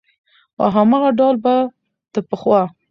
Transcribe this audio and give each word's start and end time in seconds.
او 0.61 0.67
هماغه 0.75 1.09
ډول 1.19 1.35
به 1.43 1.53
د 2.13 2.15
پخوا 2.29 2.61